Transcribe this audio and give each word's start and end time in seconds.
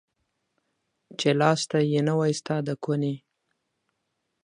چي 1.19 1.29
لاستى 1.39 1.79
يې 1.91 2.01
نه 2.07 2.13
واى 2.19 2.33
ستا 2.39 2.55
د 2.67 2.69
کوني. 2.83 3.15